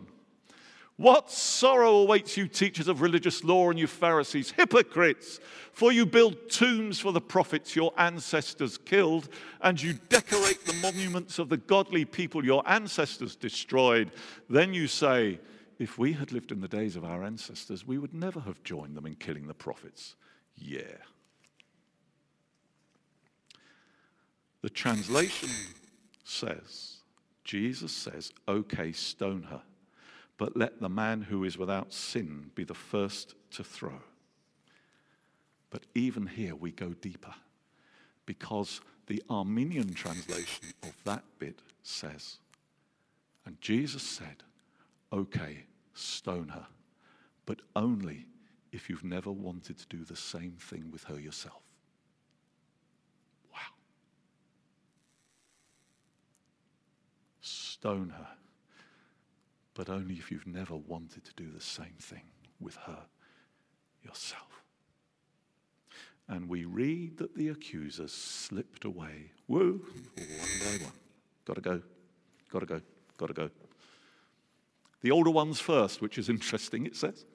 What 0.96 1.30
sorrow 1.30 1.96
awaits 1.96 2.38
you, 2.38 2.48
teachers 2.48 2.88
of 2.88 3.02
religious 3.02 3.44
law, 3.44 3.68
and 3.68 3.78
you 3.78 3.86
Pharisees, 3.86 4.52
hypocrites! 4.52 5.40
For 5.72 5.92
you 5.92 6.06
build 6.06 6.48
tombs 6.48 6.98
for 6.98 7.12
the 7.12 7.20
prophets 7.20 7.76
your 7.76 7.92
ancestors 7.98 8.78
killed, 8.78 9.28
and 9.60 9.80
you 9.80 9.92
decorate 10.08 10.64
the 10.64 10.72
monuments 10.80 11.38
of 11.38 11.50
the 11.50 11.58
godly 11.58 12.06
people 12.06 12.42
your 12.42 12.66
ancestors 12.66 13.36
destroyed. 13.36 14.10
Then 14.48 14.72
you 14.72 14.88
say, 14.88 15.38
If 15.78 15.98
we 15.98 16.14
had 16.14 16.32
lived 16.32 16.50
in 16.50 16.62
the 16.62 16.68
days 16.68 16.96
of 16.96 17.04
our 17.04 17.22
ancestors, 17.22 17.86
we 17.86 17.98
would 17.98 18.14
never 18.14 18.40
have 18.40 18.62
joined 18.64 18.96
them 18.96 19.04
in 19.04 19.16
killing 19.16 19.48
the 19.48 19.54
prophets. 19.54 20.16
Yeah. 20.56 20.80
The 24.62 24.70
translation 24.70 25.50
says, 26.24 26.96
Jesus 27.44 27.92
says, 27.92 28.32
okay, 28.48 28.90
stone 28.92 29.42
her 29.44 29.62
but 30.38 30.56
let 30.56 30.80
the 30.80 30.88
man 30.88 31.22
who 31.22 31.44
is 31.44 31.56
without 31.56 31.92
sin 31.92 32.50
be 32.54 32.64
the 32.64 32.74
first 32.74 33.34
to 33.52 33.64
throw. 33.64 34.00
But 35.70 35.84
even 35.94 36.26
here 36.26 36.54
we 36.54 36.70
go 36.70 36.90
deeper 36.90 37.34
because 38.26 38.80
the 39.06 39.22
Armenian 39.30 39.94
translation 39.94 40.66
of 40.82 40.94
that 41.04 41.24
bit 41.38 41.60
says, 41.82 42.38
and 43.44 43.60
Jesus 43.60 44.02
said, 44.02 44.42
okay, 45.12 45.64
stone 45.94 46.48
her, 46.48 46.66
but 47.46 47.60
only 47.74 48.26
if 48.72 48.90
you've 48.90 49.04
never 49.04 49.30
wanted 49.30 49.78
to 49.78 49.86
do 49.86 50.04
the 50.04 50.16
same 50.16 50.56
thing 50.58 50.90
with 50.90 51.04
her 51.04 51.18
yourself. 51.18 51.62
Wow. 53.52 53.58
Stone 57.40 58.10
her 58.10 58.28
but 59.76 59.90
only 59.90 60.14
if 60.14 60.32
you've 60.32 60.46
never 60.46 60.74
wanted 60.74 61.22
to 61.24 61.34
do 61.34 61.50
the 61.50 61.60
same 61.60 61.94
thing 62.00 62.22
with 62.58 62.76
her 62.86 62.98
yourself. 64.02 64.62
And 66.28 66.48
we 66.48 66.64
read 66.64 67.18
that 67.18 67.36
the 67.36 67.50
accusers 67.50 68.12
slipped 68.12 68.84
away. 68.84 69.30
Woo! 69.46 69.84
One 70.16 70.26
by 70.60 70.84
one. 70.84 70.92
Gotta 71.44 71.60
go. 71.60 71.82
Gotta 72.50 72.66
go. 72.66 72.80
Gotta 73.18 73.32
go. 73.34 73.50
The 75.02 75.10
older 75.10 75.30
ones 75.30 75.60
first, 75.60 76.00
which 76.00 76.18
is 76.18 76.28
interesting, 76.28 76.86
it 76.86 76.96
says. 76.96 77.26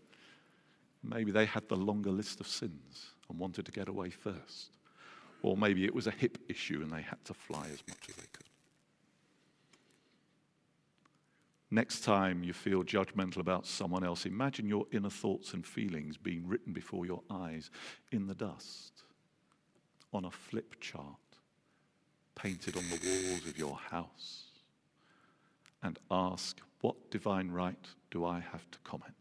Maybe 1.03 1.31
they 1.31 1.45
had 1.45 1.69
the 1.69 1.77
longer 1.77 2.11
list 2.11 2.39
of 2.41 2.47
sins 2.47 3.11
and 3.29 3.39
wanted 3.39 3.65
to 3.65 3.71
get 3.71 3.87
away 3.87 4.09
first. 4.09 4.77
Or 5.43 5.55
maybe 5.55 5.85
it 5.85 5.93
was 5.93 6.07
a 6.07 6.11
hip 6.11 6.37
issue 6.49 6.81
and 6.81 6.91
they 6.91 7.01
had 7.01 7.23
to 7.25 7.33
fly 7.33 7.67
as 7.71 7.83
much 7.87 8.09
as 8.09 8.15
they 8.15 8.27
could. 8.33 8.45
Next 11.73 12.01
time 12.01 12.43
you 12.43 12.51
feel 12.51 12.83
judgmental 12.83 13.37
about 13.37 13.65
someone 13.65 14.03
else, 14.03 14.25
imagine 14.25 14.67
your 14.67 14.85
inner 14.91 15.09
thoughts 15.09 15.53
and 15.53 15.65
feelings 15.65 16.17
being 16.17 16.45
written 16.45 16.73
before 16.73 17.05
your 17.05 17.21
eyes 17.29 17.71
in 18.11 18.27
the 18.27 18.35
dust 18.35 19.03
on 20.13 20.25
a 20.25 20.31
flip 20.31 20.75
chart 20.81 21.05
painted 22.35 22.75
on 22.75 22.83
the 22.89 22.99
walls 23.05 23.47
of 23.47 23.57
your 23.57 23.77
house 23.77 24.43
and 25.81 25.97
ask, 26.09 26.59
What 26.81 27.09
divine 27.09 27.51
right 27.51 27.87
do 28.09 28.25
I 28.25 28.39
have 28.39 28.69
to 28.71 28.79
comment? 28.79 29.15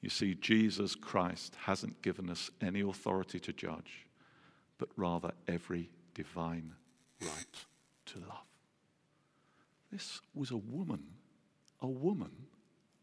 You 0.00 0.08
see, 0.08 0.34
Jesus 0.34 0.94
Christ 0.94 1.54
hasn't 1.64 2.00
given 2.02 2.30
us 2.30 2.50
any 2.62 2.80
authority 2.80 3.40
to 3.40 3.52
judge, 3.52 4.06
but 4.78 4.88
rather 4.96 5.32
every 5.48 5.90
divine 6.14 6.72
right 7.20 7.64
to 8.06 8.20
love. 8.20 8.53
This 9.94 10.20
was 10.34 10.50
a 10.50 10.56
woman, 10.56 11.04
a 11.80 11.86
woman, 11.86 12.32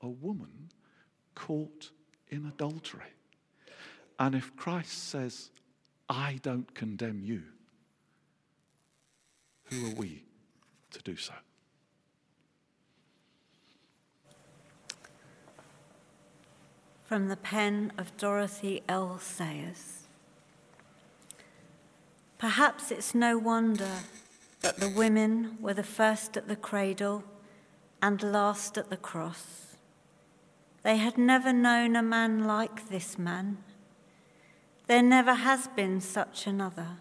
a 0.02 0.10
woman 0.10 0.72
caught 1.36 1.90
in 2.28 2.46
adultery. 2.46 3.14
And 4.20 4.36
if 4.36 4.54
Christ 4.58 5.08
says, 5.08 5.52
I 6.10 6.40
don't 6.44 6.76
condemn 6.76 7.22
you, 7.24 7.44
who 9.70 9.88
are 9.88 9.96
we 9.96 10.26
to 10.92 11.02
do 11.02 11.16
so? 11.16 11.34
From 17.06 17.30
the 17.30 17.38
pen 17.38 17.94
of 17.98 18.18
Dorothy 18.18 18.84
L. 18.90 19.18
Sayers. 19.18 20.08
Perhaps 22.38 22.92
it's 22.92 23.16
no 23.16 23.38
wonder 23.38 24.00
that 24.62 24.78
the 24.78 24.90
women 24.90 25.58
were 25.60 25.74
the 25.74 25.84
first 25.84 26.38
at 26.38 26.48
the 26.48 26.56
cradle 26.56 27.24
and 28.02 28.22
last 28.24 28.78
at 28.78 28.90
the 28.90 28.98
cross. 28.98 29.76
They 30.84 30.98
had 30.98 31.18
never 31.18 31.54
known 31.54 31.96
a 31.96 32.02
man 32.02 32.46
like 32.46 32.90
this 32.90 33.18
man. 33.18 33.58
There 34.88 35.04
never 35.04 35.36
has 35.36 35.68
been 35.68 36.02
such 36.02 36.48
another. 36.48 36.98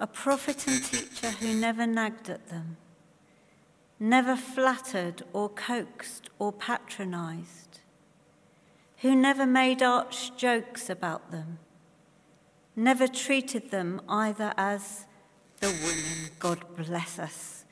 A 0.00 0.06
prophet 0.06 0.66
and 0.66 0.82
teacher 0.82 1.30
who 1.30 1.54
never 1.54 1.86
nagged 1.86 2.28
at 2.28 2.48
them, 2.48 2.76
never 4.00 4.34
flattered 4.34 5.22
or 5.32 5.48
coaxed 5.48 6.28
or 6.40 6.52
patronized, 6.52 7.80
who 8.98 9.14
never 9.14 9.46
made 9.46 9.82
arch 9.82 10.36
jokes 10.36 10.90
about 10.90 11.30
them, 11.30 11.58
never 12.74 13.06
treated 13.06 13.70
them 13.70 14.00
either 14.08 14.52
as 14.56 15.06
the 15.60 15.68
women, 15.68 16.11
God 16.42 16.64
bless 16.74 17.20
us, 17.20 17.64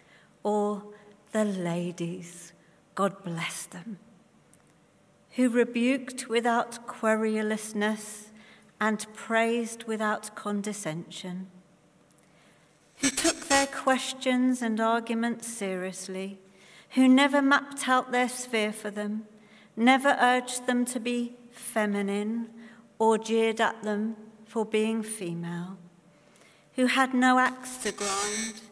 or 0.45 0.85
the 1.33 1.45
ladies, 1.45 2.53
God 2.95 3.25
bless 3.25 3.67
them, 3.67 3.99
who 5.31 5.49
rebuked 5.49 6.29
without 6.29 6.87
querulousness 6.87 8.31
and 8.81 9.12
praised 9.12 9.89
without 9.89 10.37
condescension, 10.37 11.49
who 12.99 13.11
took 13.11 13.49
their 13.49 13.67
questions 13.67 14.62
and 14.62 14.81
arguments 14.81 15.49
seriously, 15.49 16.39
who 16.91 17.09
never 17.09 17.43
mapped 17.43 17.89
out 17.89 18.12
their 18.12 18.29
sphere 18.29 18.73
for 18.73 18.93
them, 18.93 19.27
never 19.77 20.17
urged 20.21 20.69
them 20.69 20.85
to 20.85 21.00
be 21.00 21.35
feminine 21.50 22.49
or 23.00 23.19
jeered 23.19 23.61
at 23.61 23.83
them 23.83 24.15
for 24.47 24.65
being 24.65 25.03
female, 25.03 25.77
who 26.81 26.87
had 26.87 27.13
no 27.13 27.39
axe 27.39 27.77
to 27.77 27.93
grind 27.93 28.63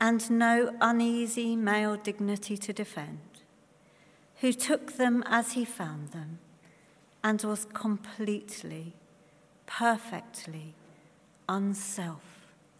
and 0.00 0.28
no 0.28 0.74
uneasy 0.80 1.54
male 1.54 1.94
dignity 1.94 2.56
to 2.56 2.72
defend, 2.72 3.20
who 4.40 4.52
took 4.52 4.96
them 4.96 5.22
as 5.28 5.52
he 5.52 5.64
found 5.64 6.08
them 6.08 6.40
and 7.22 7.40
was 7.44 7.64
completely, 7.66 8.92
perfectly 9.66 10.74
unself 11.48 12.24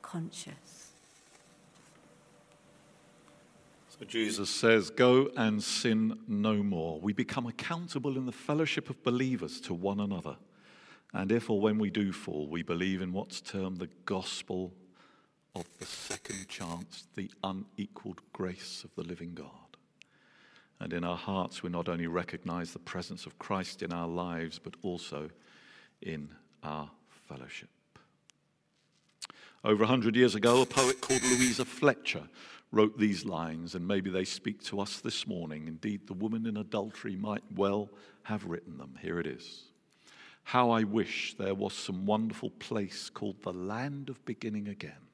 conscious. 0.03 0.91
So 3.97 4.05
Jesus 4.05 4.51
says, 4.51 4.91
Go 4.91 5.31
and 5.37 5.63
sin 5.63 6.19
no 6.27 6.65
more. 6.65 6.99
We 6.99 7.13
become 7.13 7.47
accountable 7.47 8.17
in 8.17 8.27
the 8.27 8.33
fellowship 8.33 8.91
of 8.91 9.01
believers 9.05 9.61
to 9.61 9.73
one 9.73 10.01
another. 10.01 10.35
And 11.15 11.31
if 11.31 11.49
or 11.49 11.61
when 11.61 11.79
we 11.79 11.91
do 11.91 12.13
fall, 12.13 12.49
we 12.49 12.63
believe 12.63 13.01
in 13.01 13.13
what's 13.13 13.41
termed 13.41 13.79
the 13.79 13.89
gospel 14.05 14.73
of 15.55 15.65
the 15.79 15.87
second 15.87 16.49
chance, 16.49 17.07
the 17.15 17.31
unequaled 17.45 18.21
grace 18.33 18.83
of 18.85 18.93
the 18.97 19.09
living 19.09 19.33
God. 19.33 19.49
And 20.81 20.93
in 20.93 21.05
our 21.05 21.17
hearts, 21.17 21.63
we 21.63 21.71
not 21.71 21.89
only 21.89 22.09
recognize 22.09 22.73
the 22.73 22.81
presence 22.81 23.27
of 23.27 23.39
Christ 23.39 23.81
in 23.81 23.93
our 23.93 24.09
lives, 24.09 24.59
but 24.59 24.75
also 24.83 25.31
in 26.03 26.31
our 26.65 26.91
fellowship. 27.29 27.69
Over 29.63 29.85
a 29.85 29.87
hundred 29.87 30.17
years 30.17 30.35
ago, 30.35 30.63
a 30.63 30.67
poet 30.67 31.01
called 31.01 31.23
Louisa 31.23 31.65
Fletcher 31.65 32.29
wrote 32.73 32.99
these 32.99 33.25
lines, 33.25 33.77
and 33.77 33.87
maybe 33.87 34.11
they 34.11 34.25
speak 34.25 34.65
to 34.65 34.81
us 34.81 34.99
this 34.99 35.29
morning. 35.29 35.69
Indeed, 35.69 36.09
the 36.09 36.13
woman 36.13 36.45
in 36.45 36.57
adultery 36.57 37.15
might 37.15 37.45
well 37.55 37.89
have 38.25 38.45
written 38.47 38.79
them. 38.79 38.99
Here 39.01 39.21
it 39.21 39.29
is. 39.29 39.63
How 40.45 40.71
I 40.71 40.85
wish 40.85 41.35
there 41.39 41.55
was 41.55 41.73
some 41.73 42.07
wonderful 42.07 42.51
place 42.51 43.11
called 43.11 43.43
the 43.43 43.53
land 43.53 44.09
of 44.09 44.25
beginning 44.25 44.69
again, 44.69 45.09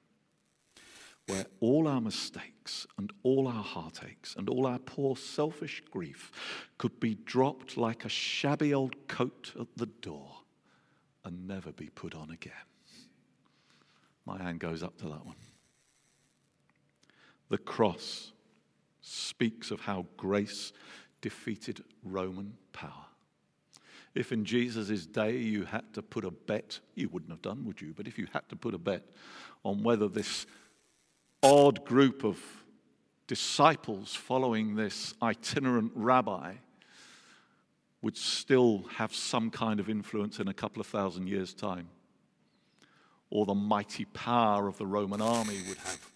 where 1.27 1.47
all 1.61 1.87
our 1.87 2.01
mistakes 2.01 2.87
and 2.99 3.13
all 3.23 3.47
our 3.47 3.63
heartaches 3.63 4.35
and 4.37 4.49
all 4.49 4.67
our 4.67 4.81
poor 4.81 5.17
selfish 5.17 5.83
grief 5.91 6.33
could 6.79 6.99
be 7.01 7.15
dropped 7.15 7.77
like 7.77 8.05
a 8.05 8.09
shabby 8.09 8.75
old 8.75 9.09
coat 9.09 9.53
at 9.59 9.69
the 9.77 9.87
door 9.87 10.31
and 11.25 11.47
never 11.47 11.73
be 11.73 11.91
put 11.91 12.15
on 12.15 12.31
again. 12.31 12.53
My 14.27 14.39
hand 14.39 14.61
goes 14.61 14.83
up 14.83 14.99
to 14.99 15.05
that 15.05 15.25
one. 15.25 15.37
The 17.49 17.59
cross 17.59 18.33
speaks 19.01 19.71
of 19.71 19.81
how 19.81 20.07
grace 20.17 20.73
defeated 21.21 21.83
Roman 22.03 22.57
power. 22.73 23.07
If 24.15 24.33
in 24.33 24.45
Jesus' 24.45 25.07
day 25.07 25.37
you 25.37 25.65
had 25.65 25.93
to 25.95 26.03
put 26.03 26.25
a 26.25 26.31
bet, 26.31 26.81
you 26.95 27.09
wouldn't 27.09 27.31
have 27.31 27.43
done, 27.43 27.65
would 27.67 27.81
you? 27.81 27.93
But 27.97 28.09
if 28.09 28.19
you 28.19 28.27
had 28.33 28.49
to 28.49 28.57
put 28.57 28.75
a 28.75 28.79
bet 28.79 29.05
on 29.65 29.83
whether 29.83 30.09
this 30.09 30.47
odd 31.43 31.85
group 31.85 32.25
of 32.25 32.39
disciples 33.27 34.15
following 34.15 34.75
this 34.75 35.15
itinerant 35.23 35.93
rabbi 35.95 36.55
would 38.03 38.17
still 38.17 38.85
have 38.97 39.15
some 39.15 39.51
kind 39.51 39.79
of 39.79 39.89
influence 39.89 40.41
in 40.41 40.49
a 40.49 40.55
couple 40.55 40.81
of 40.81 40.87
thousand 40.87 41.29
years' 41.29 41.55
time, 41.55 41.89
or 43.29 43.47
the 43.47 43.55
mighty 43.55 44.07
power 44.07 44.67
of 44.67 44.77
the 44.79 44.87
Roman 44.87 45.21
army 45.21 45.59
would 45.69 45.79
have 45.79 46.11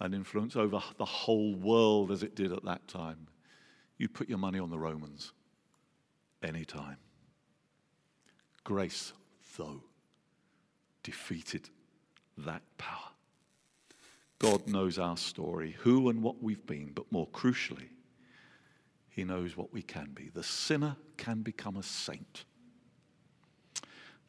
an 0.00 0.14
influence 0.14 0.56
over 0.56 0.80
the 0.96 1.04
whole 1.04 1.54
world 1.54 2.10
as 2.10 2.22
it 2.22 2.34
did 2.34 2.52
at 2.52 2.64
that 2.64 2.88
time. 2.88 3.26
You'd 3.98 4.14
put 4.14 4.28
your 4.28 4.38
money 4.38 4.58
on 4.58 4.70
the 4.70 4.78
Romans 4.78 5.34
anytime. 6.42 6.96
Grace, 8.64 9.12
though, 9.56 9.82
defeated 11.02 11.68
that 12.38 12.62
power. 12.78 12.98
God 14.38 14.66
knows 14.66 14.98
our 14.98 15.16
story, 15.16 15.76
who 15.80 16.08
and 16.08 16.22
what 16.22 16.42
we've 16.42 16.66
been, 16.66 16.92
but 16.94 17.10
more 17.12 17.28
crucially, 17.28 17.88
He 19.10 19.24
knows 19.24 19.56
what 19.56 19.72
we 19.72 19.82
can 19.82 20.10
be. 20.14 20.30
The 20.32 20.42
sinner 20.42 20.96
can 21.16 21.42
become 21.42 21.76
a 21.76 21.82
saint. 21.82 22.44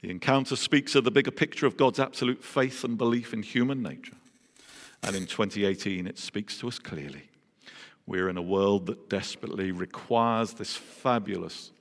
The 0.02 0.10
encounter 0.10 0.56
speaks 0.56 0.96
of 0.96 1.04
the 1.04 1.12
bigger 1.12 1.32
picture 1.32 1.68
of 1.68 1.78
God's 1.78 2.00
absolute 2.00 2.44
faith 2.44 2.84
and 2.84 2.98
belief 2.98 3.34
in 3.34 3.44
human 3.44 3.82
nature. 3.82 4.18
And 5.04 5.16
in 5.16 5.28
2018, 5.28 6.08
it 6.08 6.18
speaks 6.18 6.58
to 6.60 6.68
us 6.68 6.80
clearly. 6.80 7.30
We're 8.06 8.28
in 8.28 8.38
a 8.38 8.42
world 8.42 8.88
that 8.88 9.10
desperately 9.10 9.72
requires 9.72 10.54
this 10.54 10.76
fabulous, 10.76 11.72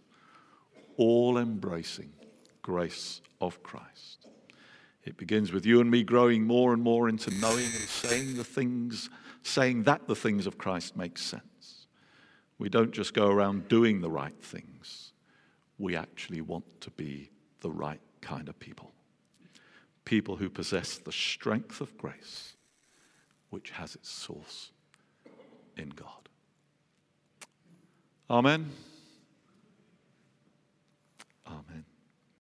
all 0.97 1.39
embracing 1.39 2.13
grace 2.63 3.21
of 3.41 3.63
Christ. 3.63 4.29
It 5.05 5.17
begins 5.17 5.53
with 5.53 5.65
you 5.65 5.81
and 5.81 5.91
me 5.91 6.03
growing 6.03 6.45
more 6.45 6.73
and 6.73 6.83
more 6.83 7.09
into 7.09 7.31
knowing 7.41 7.65
and 7.65 7.89
saying 7.89 8.37
the 8.37 8.45
things, 8.45 9.09
saying 9.43 9.85
that 9.85 10.07
the 10.07 10.15
things 10.15 10.47
of 10.47 10.59
Christ 10.59 10.97
make 10.97 11.19
sense. 11.19 11.87
We 12.59 12.69
don't 12.69 12.93
just 12.93 13.15
go 13.15 13.29
around 13.29 13.69
doing 13.69 14.01
the 14.01 14.11
right 14.11 14.39
things, 14.43 15.13
we 15.79 15.97
actually 15.97 16.43
want 16.43 16.81
to 16.83 16.91
be 16.91 17.31
the 17.61 17.71
right 17.71 18.01
kind 18.21 18.49
of 18.49 18.59
people. 18.59 18.93
People 20.05 20.37
who 20.37 20.51
possess 20.51 20.99
the 20.99 21.13
strength 21.13 21.81
of 21.81 21.97
grace 21.97 22.57
which 23.51 23.71
has 23.71 23.95
its 23.95 24.09
source 24.09 24.71
in 25.77 25.91
God. 25.91 26.29
Amen. 28.31 28.71